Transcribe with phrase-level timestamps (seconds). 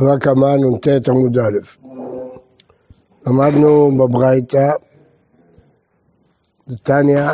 [0.00, 1.58] רק אמה נ"ט עמוד א'.
[3.26, 4.70] למדנו בברייתא,
[6.68, 7.32] נתניה,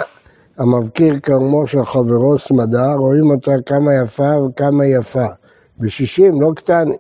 [0.59, 5.27] המבקיר כרמו של חברו סמדה, רואים אותה כמה יפה וכמה יפה.
[5.79, 6.97] בשישים, לא קטני.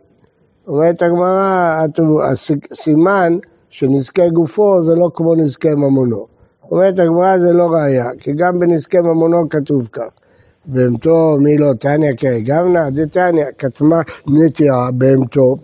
[0.66, 1.76] אומרת הגמרא,
[2.70, 3.38] הסימן
[3.70, 6.26] שנזקי גופו זה לא כמו נזקי ממונו.
[6.70, 10.19] אומרת הגמרא זה לא ראייה, כי גם בנזקי ממונו כתוב כך.
[10.66, 15.56] בהמתו מי לא תניא כגמנא, דתניא, כתמה נטיעה בהמתו.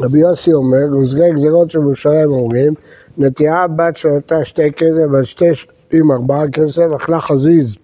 [0.00, 2.74] רבי יוסי אומר, גוזרי גזירות של ירושלים אומרים,
[3.18, 5.52] נטיעה בת שלותה שתי כסף, בת שתי
[5.92, 7.76] עם ארבעה כסף, אכלה חזיז.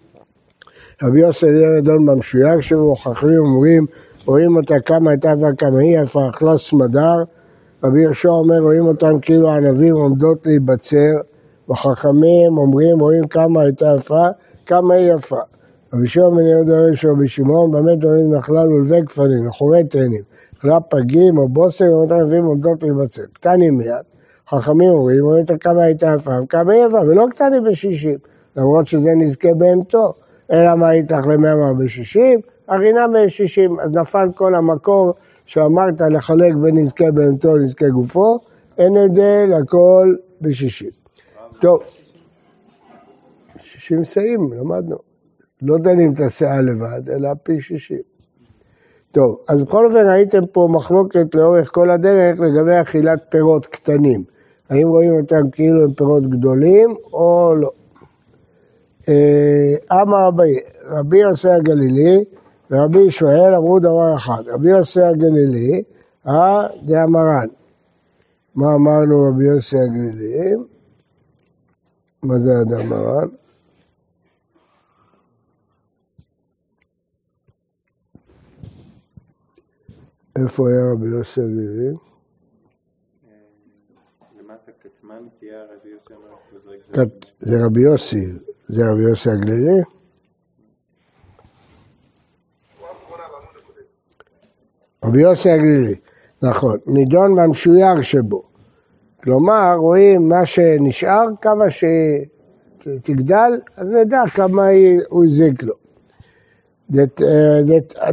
[1.02, 3.86] רבי יוסי אליה אדון במשויק שבו, חכמים אומרים,
[4.26, 7.24] רואים אותה כמה הייתה וכמה היא יפה, אכלה סמדר.
[7.84, 11.14] רבי יהושע אומר, רואים אותם כאילו ענבים עומדות להיבצר,
[11.70, 14.26] וחכמים אומרים, רואים כמה הייתה יפה,
[14.66, 15.40] כמה היא יפה.
[15.94, 20.22] רבי שמעון בן יהודה אומר רבי שמעון, באמת דברים נחלה לולבי גפנים, אחורי תאנים,
[20.58, 23.22] אכלה פגים או בוסר, ואומרים ענבים עומדות להיבצר.
[23.32, 24.04] קטנים מיד,
[24.48, 26.32] חכמים אומרים, רואים אותה כמה הייתה יפה
[26.72, 28.18] היא יפה, ולא קטנים בשישים,
[28.56, 30.14] למרות שזה נזכה בהמתו.
[30.52, 32.40] אלא מה איתך למאמר בשישים?
[32.68, 35.12] הרינה בשישים, אז נפל כל המקור
[35.46, 38.38] שאמרת לחלק בין נזקי בהמתו לנזקי גופו,
[38.78, 40.90] אין הבדל, הכל בשישים.
[41.60, 41.80] טוב,
[43.60, 45.11] שישים שאים, למדנו.
[45.62, 48.02] לא דנים את הסאה לבד, אלא פי שישים.
[49.12, 54.24] טוב, אז בכל אופן ראיתם פה מחלוקת לאורך כל הדרך לגבי אכילת פירות קטנים.
[54.70, 57.70] האם רואים אותם כאילו הם פירות גדולים או לא.
[59.08, 62.24] אה, אמר רבי, רבי יוסי הגלילי
[62.70, 64.42] ורבי ישמעאל אמרו דבר אחד.
[64.46, 65.82] רבי יוסי הגלילי,
[66.28, 67.48] אה, זה המרן.
[68.54, 70.54] מה אמרנו רבי יוסי הגלילי?
[72.22, 72.92] מה זה אדם
[80.44, 81.94] איפה היה רבי יוסי הגלילי?
[87.40, 88.26] זה רבי יוסי,
[88.68, 89.80] זה רבי יוסי הגלילי?
[95.04, 95.94] רבי יוסי הגלילי,
[96.42, 98.42] נכון, נידון במשויר שבו.
[99.22, 104.66] כלומר, רואים מה שנשאר, כמה שתגדל, אז נדע כמה
[105.08, 105.81] הוא הזיק לו.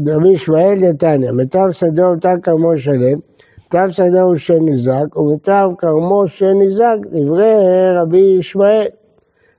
[0.07, 3.19] רבי ישמעאל דתניא, מיטב שדהו תא כרמו שלם,
[3.63, 7.55] מיטב שדהו שניזק, ומיטב כרמו שניזק, דברי
[7.95, 8.87] רבי ישמעאל.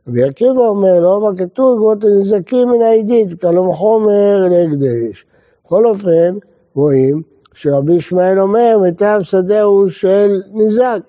[0.09, 5.25] רבי עקיבא אומר, לא מה כתוב, גבות הנזקים מן העידית, כלום חומר להקדש.
[5.65, 6.37] בכל אופן,
[6.75, 7.23] רואים
[7.55, 11.01] שרבי ישמעאל אומר, מיטב שדהו של ניזק.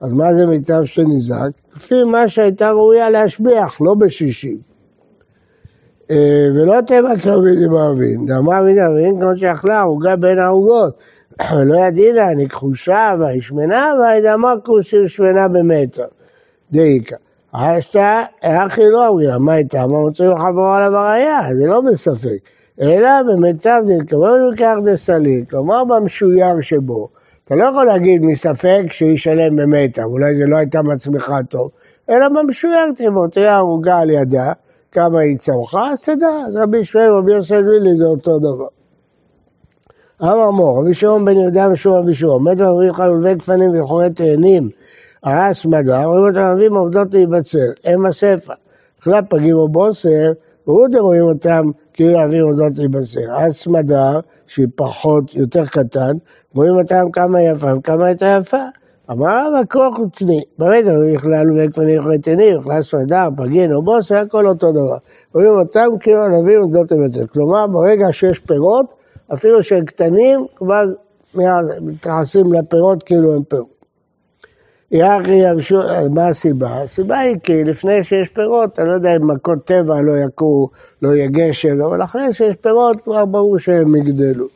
[0.00, 1.04] אז מה זה מיטב של?
[1.76, 4.71] לפי מה שהייתה ראויה להשביח, לא בשישים.
[6.12, 10.94] אה, ולא תימא קרבין עם ערבין, דאמר מן ערבין כמו שאכלה ערוגה בין הערוגות.
[11.68, 16.06] לא ידעינה, נכחושה והשמנה, והאדמה כוסי שמנה במטר.
[16.72, 17.16] דאיקה.
[17.52, 19.86] אשתא, אחי לא אמרי, מה הייתה?
[19.86, 21.40] מה מוצאים חברו עליו הראייה?
[21.54, 22.38] זה לא בספק.
[22.80, 27.08] אלא במיטב דנקרון וכך דסלי, כלומר במשויר שבו.
[27.44, 31.70] אתה לא יכול להגיד מספק שישלם במטר, אולי זה לא הייתה מצמיחה טוב,
[32.10, 34.52] אלא במשויר תראו, תראה ערוגה על ידה,
[34.92, 38.66] כמה היא צמחה, אז תדע, אז רבי ישמעאל ורבי יוסי גלילי זה אותו דבר.
[40.22, 44.68] אמר מור, רבי שמעון בן יהודה ושום רבי שמעון, ואומרים לך לולבי גפנים וחורי תאנים,
[45.22, 48.52] הרס מדר, רואים אותם אביהם עובדות להיבצר, הם הספר.
[49.00, 50.32] אכלה פגים או בוסר,
[50.66, 53.20] והוא רואים אותם כאילו אביהם עובדות להיבצר.
[53.30, 56.12] הרס מדר, שהיא פחות, יותר קטן,
[56.54, 58.62] רואים אותם כמה יפה וכמה יותר יפה.
[59.12, 64.20] אמר הכוח הוא צני, באמת הוא בכלל וקפני חטני, בכלל סמדר, פגין או בוס, היה
[64.20, 64.96] הכל אותו דבר.
[65.34, 67.30] רואים אותם כאילו ענבים וגדות אמת.
[67.32, 68.94] כלומר, ברגע שיש פירות,
[69.34, 70.84] אפילו שהם קטנים, כבר
[71.80, 73.72] מתייחסים לפירות כאילו הם פירות.
[76.10, 76.82] מה הסיבה?
[76.82, 80.68] הסיבה היא כי לפני שיש פירות, אני לא יודע אם מכות טבע לא יכו,
[81.02, 84.46] לא יהיה גשם, אבל אחרי שיש פירות כבר ברור שהם יגדלו.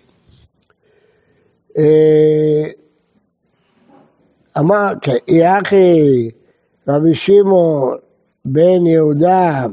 [4.56, 4.92] אה, אמר,
[5.28, 6.28] יחי
[6.88, 7.96] רבי שמעון
[8.44, 9.66] בן יהודה,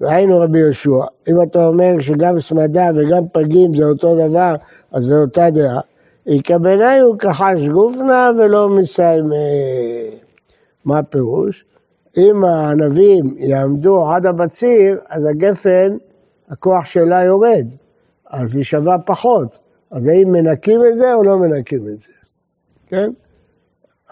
[0.00, 4.54] ראינו רבי יהושע, אם אתה אומר שגם סמדה וגם פגים זה אותו דבר,
[4.92, 5.80] אז זה אותה דעה.
[6.26, 9.24] יקבלי הוא כחש גופנה ולא מסיים.
[10.84, 11.64] מה הפירוש?
[12.16, 15.96] אם הענבים יעמדו עד הבציר, אז הגפן,
[16.48, 17.66] הכוח שלה יורד,
[18.30, 19.58] אז היא שווה פחות.
[19.90, 22.12] אז האם מנקים את זה או לא מנקים את זה?
[22.86, 23.10] כן?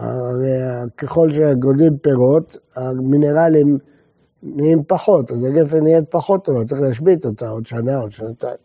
[0.00, 3.78] הרי ככל שגודלים פירות, המינרלים
[4.42, 8.56] נהיים פחות, אז הגפן נהיית פחות טובה, צריך להשבית אותה עוד שנה, עוד שנתיים.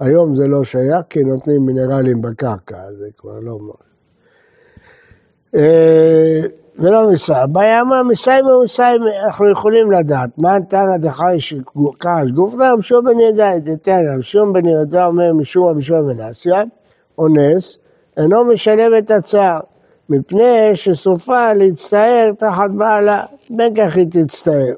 [0.00, 3.58] היום זה לא שייך כי נותנים מינרלים בקרקע, זה כבר לא...
[5.54, 6.40] אה,
[6.78, 7.46] ולא מסע.
[7.46, 10.30] בימה מסיימה ומסיימה, אנחנו יכולים לדעת.
[10.38, 15.68] מה תנא דחי שקרש גופנה, רב שמעון בן יהודה, דתנא, שמעון בן יהודה אומר משום
[15.68, 16.62] רבי שמעון בן אסיה,
[17.18, 17.78] אונס,
[18.16, 19.60] אינו משלם את הצער,
[20.08, 24.74] מפני שסופה להצטער תחת בעלה, בין כך היא תצטער.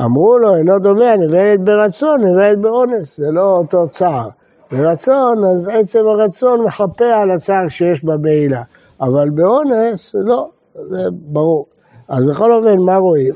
[0.00, 4.28] אמרו לו, אינו דומה, נבלת ברצון, נבלת באונס, זה לא אותו צער.
[4.72, 8.62] ברצון, אז עצם הרצון מחפה על הצער שיש בבעילה,
[9.00, 10.48] אבל באונס, לא,
[10.88, 11.66] זה ברור.
[12.08, 13.34] אז בכל אופן, מה רואים?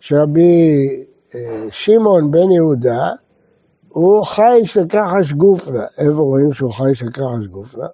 [0.00, 1.04] שרבי
[1.34, 3.08] אה, שמעון בן יהודה,
[3.88, 5.84] הוא חי של כחש גופנה.
[5.98, 7.86] איפה רואים שהוא חי של כחש גופנה?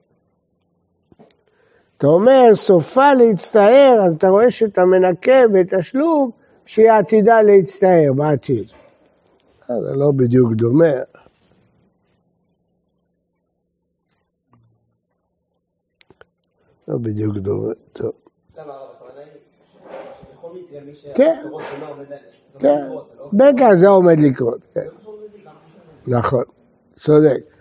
[1.98, 6.31] אתה אומר, סופה להצטער, אז אתה רואה שאתה מנקה בתשלום
[6.66, 8.66] שהיא עתידה להצטער בעתיד.
[9.69, 10.93] זה לא בדיוק דומה.
[16.88, 18.12] לא בדיוק דומה, טוב.
[21.14, 21.34] כן,
[22.58, 22.88] כן,
[23.32, 24.81] בטח זה עומד לקרות, כן.
[26.06, 26.44] נכון,
[26.96, 27.56] צודק.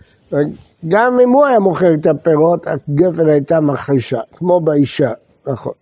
[0.88, 5.12] גם אם הוא היה מוכר את הפירות, הגפן הייתה מכחישה, כמו באישה,
[5.46, 5.72] נכון.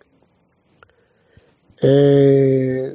[1.83, 2.89] אה,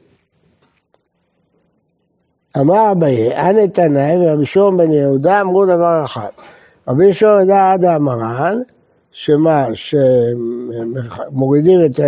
[2.61, 6.29] אמר אביי, אנא תנאי ורבי שמעון בן יהודה אמרו דבר אחד.
[6.89, 8.61] רבי שמעון ידע עד המרן,
[9.13, 12.01] שמה, שמורידים את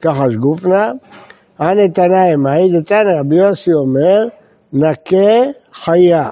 [0.00, 0.92] כחש גופנה,
[1.60, 4.28] אנא תנאי, מעיד דתנא, רבי יוסי אומר,
[4.72, 5.40] נקה
[5.72, 6.30] חיה.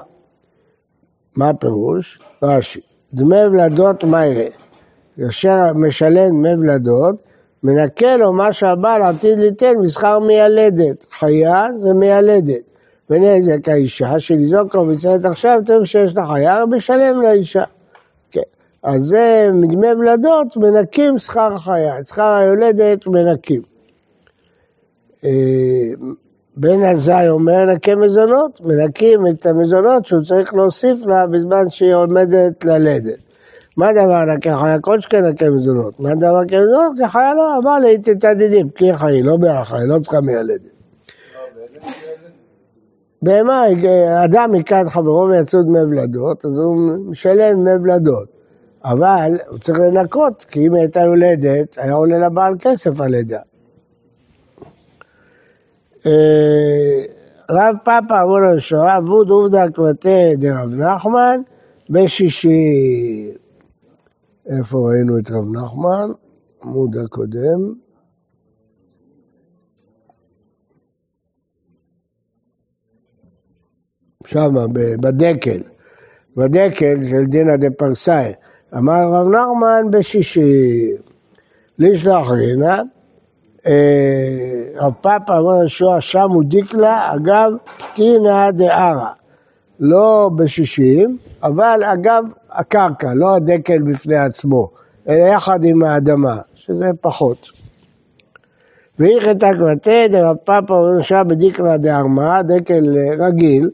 [1.37, 2.19] מה הפירוש?
[2.43, 2.81] רש"י,
[3.15, 4.49] דמי ולדות מה יראה?
[5.75, 7.17] משלם דמי ולדות,
[7.63, 11.05] מנקה לו מה שהבעל עתיד ליתן משכר מיילדת.
[11.11, 12.63] חיה זה מיילדת.
[13.11, 17.65] ונזק האישה, שלזעוק לו מצוות עכשיו, טוב שיש לה חיה, משלם לאישה.
[18.31, 18.41] כן.
[18.83, 21.99] אז זה מדמי ולדות, מנקים שכר החיה.
[21.99, 23.63] את שכר היולדת מנקים.
[26.61, 32.65] בן עזאי אומר נקה מזונות, מנקים את המזונות שהוא צריך להוסיף לה בזמן שהיא עומדת
[32.65, 33.19] ללדת.
[33.77, 34.81] מה דבר נקה חיה?
[34.81, 36.01] כל שכן נקה מזונות.
[36.01, 36.93] מה דבר נקה מזונות?
[36.99, 40.61] כי חיה לא, אמר לי, תתעדידים, כי חי, לא בערך חי, לא צריכה מיילדת.
[43.23, 43.65] בהמה,
[44.25, 46.77] אדם היכה את חברו ויצאו דמי ולדות, אז הוא
[47.11, 48.29] משלם דמי ולדות.
[48.85, 53.41] אבל הוא צריך לנקות, כי אם הייתה יולדת, היה עולה לבעל כסף על לידה.
[57.51, 61.41] רב פאפה אמרו לו שואה, ווד עובדא קמטה דרב נחמן
[61.91, 63.33] בשישי.
[64.47, 66.11] איפה ראינו את רב נחמן?
[66.65, 67.75] עמוד הקודם.
[74.27, 74.55] שם,
[75.01, 75.61] בדקל.
[76.37, 78.33] בדקל של דינא דה פרסאי.
[78.77, 80.93] אמר רב נחמן בשישי.
[81.79, 82.83] לישלח רינה, אה,
[84.77, 89.11] רב פאפה אמר יהושע שמו דיקלה, אגב קטינא דערא.
[89.81, 94.71] לא בשישים, אבל אגב הקרקע, לא הדקל בפני עצמו,
[95.09, 97.47] אלא יחד עם האדמה, שזה פחות.
[98.99, 102.83] ואיכתא קבטא דרב פאפה ורשע בדיקלה דארמה, דקל
[103.19, 103.71] רגיל,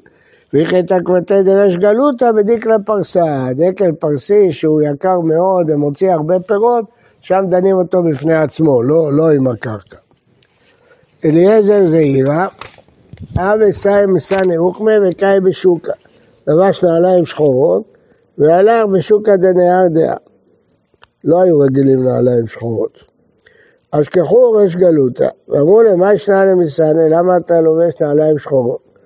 [0.52, 6.84] ואיכתא קבטא דרש גלותא בדיקלה פרסה, דקל פרסי שהוא יקר מאוד ומוציא הרבה פירות,
[7.24, 9.96] שם דנים אותו בפני עצמו, לא, לא עם הקרקע.
[11.24, 12.46] אליעזר זעירא,
[13.36, 15.92] אב אסאי מסני אוכמה וקאי בשוקה.
[16.46, 17.82] לבש נעליים שחורות
[18.38, 20.16] והלך בשוקה דנהר דעה.
[21.24, 22.98] לא היו רגילים נעליים שחורות.
[23.90, 28.98] אשכחו רש גלותא, ואמרו להם, מה ישנה למסנה, למה אתה לובש נעליים שחורות?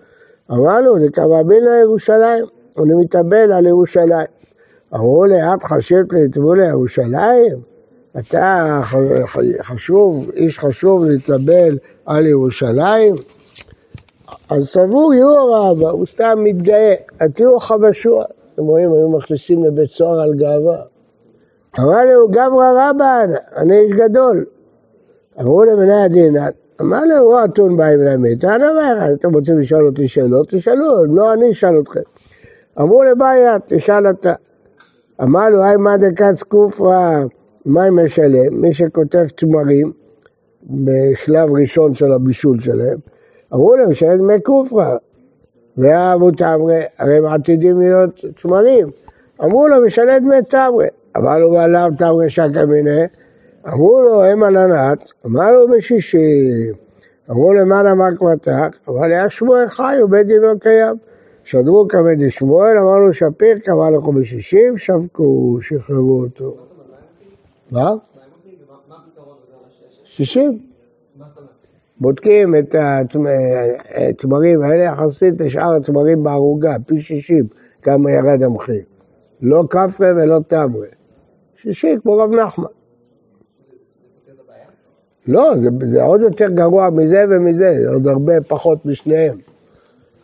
[0.51, 2.45] אמר לו, דקבבין לירושלים,
[2.79, 4.27] אני מתאבל על ירושלים.
[4.95, 7.78] אמרו לי, את חשבת לטבול לירושלים?
[8.19, 8.81] אתה
[9.63, 13.15] חשוב, איש חשוב להתאבל על ירושלים?
[14.51, 18.25] אז סבור יהיו רבא, הוא סתם מתגאה, עתירו חבשוע.
[18.55, 20.83] אתם רואים, היו מכניסים לבית סוהר על גאווה.
[21.81, 24.45] אמר לו, גברא רבן, אני איש גדול.
[25.41, 26.51] אמרו למנהל הדינן,
[26.81, 30.49] אמר לו, הוא אתון בא עם האמת, אני אומר, אתם רוצים לשאול אותי שאלות?
[30.51, 32.01] תשאלו, לא אני אשאל אתכם.
[32.81, 34.33] אמרו לבעיה, תשאל אתה.
[35.23, 37.25] אמר לו, היי מה דקץ קופרא
[37.69, 38.61] מה משלם?
[38.61, 39.93] מי שכותב תמרים
[40.63, 42.99] בשלב ראשון של הבישול שלהם,
[43.55, 44.97] אמרו להם שאין דמי כופרה.
[45.77, 48.11] ואהבו תמרי, הרי הם עתידים להיות
[48.43, 48.91] תמרים.
[49.45, 50.87] אמרו לו, משלם דמי תמרי.
[51.17, 53.07] אבל הוא עליו תמרי שקה מיניה.
[53.69, 55.11] אמרו לו, הם על ענת.
[55.27, 56.51] אמר לו, בשישי.
[57.31, 60.97] אמרו למען אמר כמתך, אבל היה שמואל חי ובית דין לא קיים.
[61.45, 66.68] שדרו כבד לשמואל, אמר לו שפיר, קבע לכו בשישים, שבקו, שחררו אותו.
[67.73, 67.95] מה?
[70.05, 70.59] שישים.
[72.01, 72.75] בודקים את
[73.95, 77.45] התמרים האלה יחסית לשאר התמרים בערוגה, פי שישים,
[77.83, 78.83] כמה ירד המחיר.
[79.43, 80.87] לא כפרה ולא תמרה.
[81.57, 82.65] שישי כמו רב נחמן.
[85.29, 89.39] לא, זה, זה עוד יותר גרוע מזה ומזה, זה עוד הרבה פחות משניהם.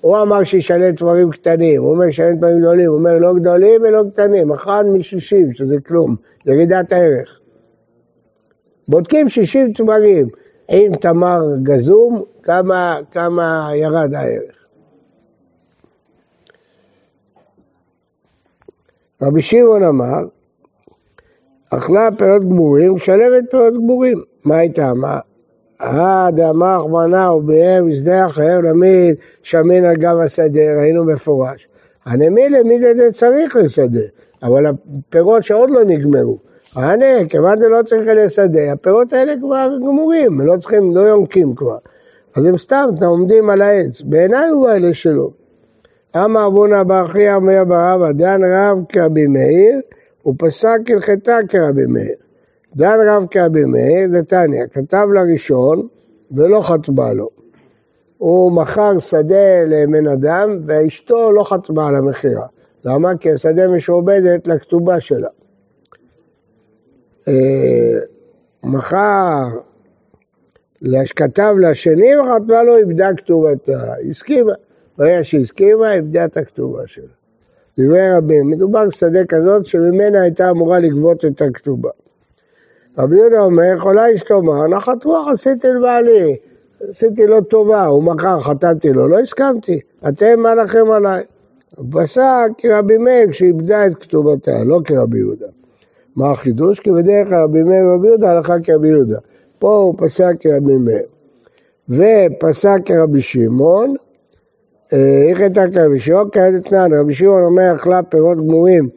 [0.04, 4.02] הוא אמר שישנה תמרים קטנים, הוא אומר שישנה תמרים גדולים, הוא אומר לא גדולים ולא
[4.12, 7.40] קטנים, אחד משישים, שזה כלום, ירידת הערך.
[8.88, 10.28] בודקים שישים תמרים,
[10.68, 14.66] עם תמר גזום, כמה, כמה ירד הערך.
[19.22, 20.24] רבי שמעון אמר,
[21.70, 24.22] אכלה פירות גמורים, משלמת פירות גמורים.
[24.44, 24.92] מה הייתה?
[24.94, 25.18] מה?
[26.30, 31.68] דאמר מנה ובהם משדה אחר למד שמן על גב השדה, ראינו מפורש.
[32.06, 34.00] הנמילה מידי זה צריך לשדה,
[34.42, 36.38] אבל הפירות שעוד לא נגמרו.
[36.76, 41.78] הנה, כיוון זה לא צריך לשדה, הפירות האלה כבר גמורים, לא צריכים, לא יונקים כבר.
[42.36, 44.02] אז הם סתם עומדים על העץ.
[44.02, 45.30] בעיניי הוא האלה שלו.
[46.16, 49.80] אמר אבונה בר חייא אומר ברבא, דן רב כרבי מאיר,
[50.22, 52.23] הוא פסק הלכתה כרבי מאיר.
[52.76, 55.88] דן רב כרבי מאיר, נתניה, כתב לראשון
[56.32, 57.28] ולא חתמה לו.
[58.18, 62.46] הוא מכר שדה לבן אדם ואשתו לא חתמה על המכירה.
[62.84, 63.16] למה?
[63.16, 65.28] כי השדה משועבדת לכתובה שלה.
[67.28, 67.98] אה,
[68.62, 69.42] מכר,
[71.16, 73.94] כתב לשני וחתמה לו, איבדה כתובתה.
[74.10, 74.52] הסכימה.
[74.98, 77.12] ברגע שהסכימה, איבדה את הכתובה שלה.
[77.78, 81.90] דברי רבים, מדובר בשדה כזאת שממנה הייתה אמורה לגבות את הכתובה.
[82.98, 86.36] רבי יהודה אומר, יכולה אשתו מה, נחת רוח עשיתי לבעלי,
[86.88, 91.22] עשיתי לו טובה, הוא מכר, חתמתי לו, לא הסכמתי, אתם מה לכם עליי?
[91.90, 95.46] פסק כרבי מאיר שאיבדה את כתובתה, לא כרבי יהודה.
[96.16, 96.80] מה החידוש?
[96.80, 99.18] כי בדרך כלל רבי מאיר ורבי יהודה הלכה כרבי יהודה.
[99.58, 101.06] פה הוא פסק כרבי מאיר.
[101.88, 103.94] ופסק כרבי שמעון,
[104.92, 106.28] איך הייתה כרבי שמעון?
[106.32, 108.88] כעת אתנן, רבי שמעון אומר, אכלה פירות גמורים,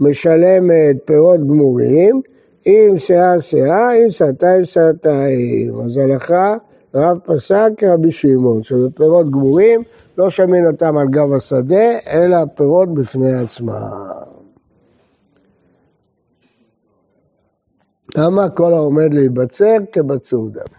[0.00, 2.20] משלמת פירות גמורים,
[2.66, 5.80] אם שאה שאה, אם שעתיים שעתיים.
[5.84, 6.56] אז הלכה,
[6.94, 9.82] רב פסק כרבי שמעון, שזה פירות גמורים,
[10.18, 13.72] לא שמין אותם על גב השדה, אלא פירות בפני עצמם.
[18.16, 20.74] למה כל העומד להיבצר כבצור דם?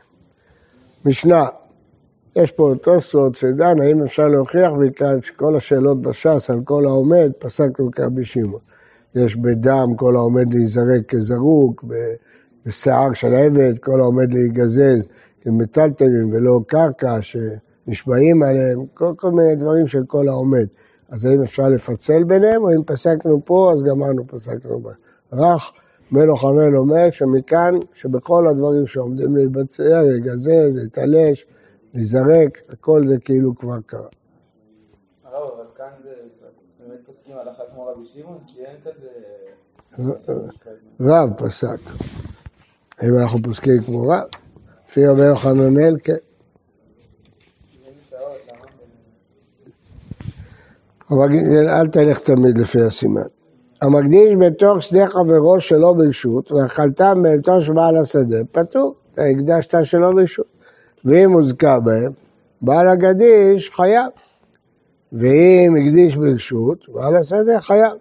[1.06, 1.46] משנה,
[2.36, 7.92] יש פה תוספות שדן האם אפשר להוכיח מכאן שכל השאלות בש"ס על כל העומד פסקנו
[7.92, 8.60] כרבי שמעון.
[9.16, 11.84] יש בדם כל העומד להיזרק כזרוק,
[12.66, 15.08] בשיער של עבד כל העומד להיגזז
[15.42, 20.66] כמטלטלין ולא קרקע שנשבעים עליהם, כל, כל מיני דברים של כל העומד.
[21.10, 24.92] אז האם אפשר לפצל ביניהם, או אם פסקנו פה, אז גמרנו, פסקנו בה.
[25.34, 25.72] רך
[26.12, 31.46] מלוך המל אומר שמכאן, שבכל הדברים שעומדים להתבצע, לגזז, להתעלש,
[31.94, 34.08] להיזרק, הכל זה כאילו כבר קרה.
[35.24, 36.10] הרב, אבל כאן זה
[36.80, 38.38] באמת פוסקים הלכה כמו רבי שמעון?
[38.48, 39.08] כי אין כזה...
[41.00, 41.80] רב פסק.
[43.00, 44.24] האם אנחנו פוסקים כמו רב?
[44.90, 46.16] לפי רבי יוחננאל, כן.
[51.70, 53.22] אל תלך תמיד לפי הסימן.
[53.82, 60.46] המקדיש בתוך שדה חברו שלא ברשות, ואכלתם באמצעו של בעל השדה, פטור, הקדשת שלא ברשות.
[61.06, 62.12] ואם הוזכר בהם,
[62.62, 64.10] בעל הגדיש חייב.
[65.14, 67.94] ואם הקדיש ברשות, בעל השדה חייב.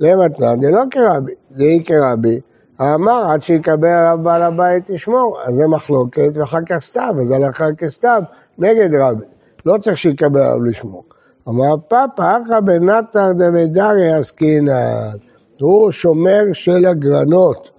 [0.00, 2.40] למתנן זה לא כרבי, היא כרבי.
[2.80, 7.66] אמר עד שיקבל עליו בעל הבית לשמור, אז זה מחלוקת, ואחר כך סתם, אז הלכה
[7.78, 8.20] כסתם,
[8.58, 9.24] נגד רבי.
[9.66, 11.04] לא צריך שיקבל עליו לשמור.
[11.48, 15.10] אמר פאפא אחא בנתר דמדרי עסקינן,
[15.60, 17.70] הוא שומר של הגרנות.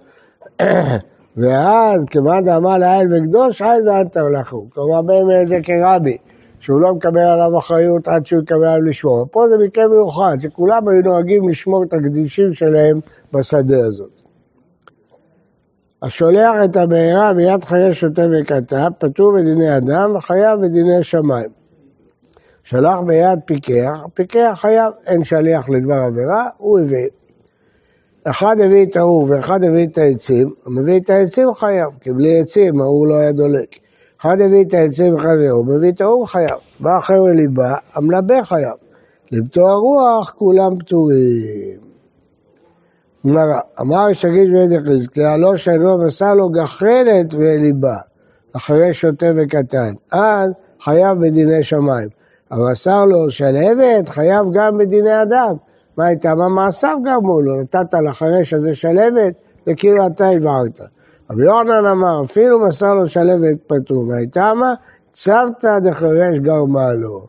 [1.36, 4.66] ואז כיוון דאמר לעיל וקדוש, עיל ואנתא הולכו.
[4.74, 6.16] כלומר, באמת זה כרבי,
[6.62, 9.26] שהוא לא מקבל עליו אחריות עד שהוא יקבל עליו לשמור.
[9.30, 13.00] פה זה מקרה מיוחד, שכולם היו נוהגים לשמור את הקדישים שלהם
[13.32, 14.10] בשדה הזאת.
[16.02, 21.50] השולח את הבעירה ביד חיי שוטה וכתב, פטור בדיני אדם וחייב בדיני שמיים.
[22.64, 27.08] שלח ביד פיקח, פיקח חייב, אין שליח לדבר עבירה, הוא הביא.
[28.24, 32.80] אחד הביא את ההוא ואחד הביא את העצים, מביא את העצים חייב, כי בלי עצים
[32.80, 33.81] ההוא לא היה דולק.
[34.22, 35.16] אחד הביא את העצים
[35.50, 36.58] הוא מביא את ההוא חייב.
[36.80, 38.74] בא אחר וליבה, המלבה חייב.
[39.30, 41.78] לבטוא הרוח, כולם פטורים.
[43.26, 47.96] גמרא, אמר שגיש בן יחזקאל, לא שנו ועשה לו גחלת וליבה,
[48.56, 49.92] אחרי שוטה וקטן.
[50.12, 52.08] אז חייב בדיני שמיים.
[52.52, 55.54] אבל מסר לו שלהבת, חייב גם בדיני אדם.
[55.96, 56.34] מה הייתה?
[56.34, 57.60] מה מעשיו גרמו לו?
[57.60, 59.34] נתת לחרש הזה שלהבת,
[59.66, 60.80] וכאילו אתה הבהרת.
[61.30, 64.08] רבי יוחנן אמר, אפילו מסר לו שלהבת פטור.
[64.08, 64.74] והייתה מה?
[65.12, 67.26] צוותא דחרש גרמה לו.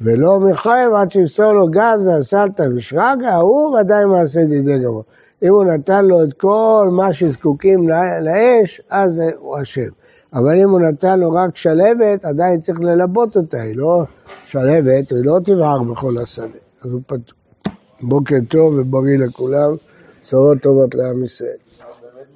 [0.00, 5.04] ולא מחייב עד שימסור לו גם זה הסלטה ושרגא, הוא ודאי מעשה דידי גמור.
[5.42, 7.88] אם הוא נתן לו את כל מה שזקוקים
[8.20, 9.88] לאש, אז הוא אשם.
[10.34, 14.02] אבל אם הוא נתן לו רק שלבת, עדיין צריך ללבות אותה, היא לא
[14.46, 16.58] שלבת, היא לא תבער בכל השדה.
[16.84, 17.36] אז הוא פתור.
[18.02, 19.74] בוקר טוב ובריא לכולם,
[20.24, 21.56] בשורות טובות לעם ישראל.